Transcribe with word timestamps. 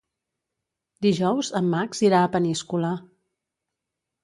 Dijous 1.07 1.51
en 1.61 1.69
Max 1.75 2.03
irà 2.09 2.23
a 2.23 2.33
Peníscola. 2.39 2.93